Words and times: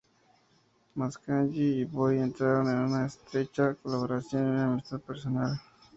Mascagni 0.95 1.59
y 1.77 1.85
Boi 1.85 2.17
entraron 2.17 2.67
en 2.71 2.79
una 2.79 3.05
estrecha 3.05 3.75
colaboración 3.75 4.47
y 4.47 4.49
una 4.49 4.71
amistad 4.73 4.99
personal. 4.99 5.61